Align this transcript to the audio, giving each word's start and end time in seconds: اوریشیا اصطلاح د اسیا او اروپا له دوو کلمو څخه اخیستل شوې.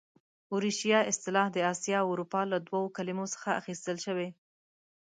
اوریشیا 0.53 0.99
اصطلاح 1.11 1.47
د 1.51 1.57
اسیا 1.71 1.97
او 2.03 2.07
اروپا 2.13 2.41
له 2.51 2.57
دوو 2.67 2.93
کلمو 2.95 3.25
څخه 3.33 3.57
اخیستل 3.59 3.97
شوې. 4.05 4.29